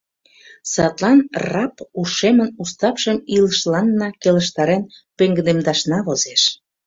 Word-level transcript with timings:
Садлан 0.73 1.19
РАПП 1.49 1.77
ушемын 2.01 2.49
уставшым 2.61 3.17
илышланна 3.35 4.09
келыштарен 4.21 4.83
пеҥгыдемдашна 5.17 5.97
возеш. 6.07 6.41